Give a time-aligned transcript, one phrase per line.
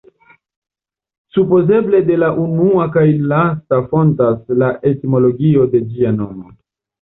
[1.35, 3.03] Supozeble de la unua kaj
[3.33, 6.51] lasta fontas la etimologio de ĝia nomo.